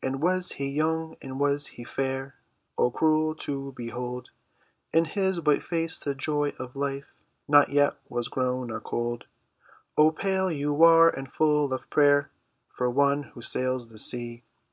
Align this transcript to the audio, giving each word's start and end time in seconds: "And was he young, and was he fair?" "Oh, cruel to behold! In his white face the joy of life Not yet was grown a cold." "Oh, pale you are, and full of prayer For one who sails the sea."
"And 0.00 0.22
was 0.22 0.52
he 0.62 0.68
young, 0.68 1.16
and 1.20 1.40
was 1.40 1.66
he 1.74 1.82
fair?" 1.82 2.36
"Oh, 2.78 2.92
cruel 2.92 3.34
to 3.34 3.72
behold! 3.76 4.30
In 4.92 5.06
his 5.06 5.40
white 5.40 5.64
face 5.64 5.98
the 5.98 6.14
joy 6.14 6.50
of 6.56 6.76
life 6.76 7.10
Not 7.48 7.70
yet 7.70 7.96
was 8.08 8.28
grown 8.28 8.70
a 8.70 8.78
cold." 8.78 9.24
"Oh, 9.96 10.12
pale 10.12 10.52
you 10.52 10.84
are, 10.84 11.08
and 11.10 11.26
full 11.26 11.72
of 11.72 11.90
prayer 11.90 12.30
For 12.70 12.88
one 12.88 13.24
who 13.24 13.42
sails 13.42 13.88
the 13.88 13.98
sea." 13.98 14.44